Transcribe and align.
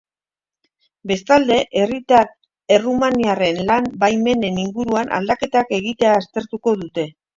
Bestalde, 1.09 1.57
herritar 1.81 2.31
errumaniarren 2.77 3.61
lan-baimenen 3.69 4.57
inguruan 4.65 5.15
aldaketak 5.19 5.75
egitea 5.81 6.17
aztertuko 6.23 6.75
dute. 6.83 7.07